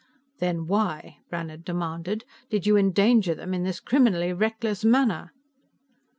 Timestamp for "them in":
3.35-3.61